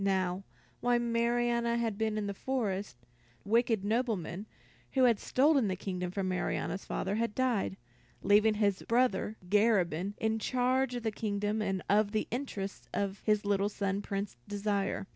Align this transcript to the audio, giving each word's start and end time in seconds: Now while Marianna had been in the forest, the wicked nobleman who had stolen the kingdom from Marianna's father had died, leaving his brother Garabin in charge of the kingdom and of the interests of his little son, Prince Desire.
Now 0.03 0.43
while 0.79 0.97
Marianna 0.97 1.77
had 1.77 1.95
been 1.95 2.17
in 2.17 2.25
the 2.25 2.33
forest, 2.33 2.97
the 3.43 3.49
wicked 3.49 3.85
nobleman 3.85 4.47
who 4.93 5.03
had 5.03 5.19
stolen 5.19 5.67
the 5.67 5.75
kingdom 5.75 6.09
from 6.09 6.27
Marianna's 6.27 6.85
father 6.85 7.17
had 7.17 7.35
died, 7.35 7.77
leaving 8.23 8.55
his 8.55 8.81
brother 8.81 9.35
Garabin 9.47 10.15
in 10.17 10.39
charge 10.39 10.95
of 10.95 11.03
the 11.03 11.11
kingdom 11.11 11.61
and 11.61 11.83
of 11.87 12.13
the 12.13 12.27
interests 12.31 12.89
of 12.95 13.19
his 13.25 13.45
little 13.45 13.69
son, 13.69 14.01
Prince 14.01 14.37
Desire. 14.47 15.05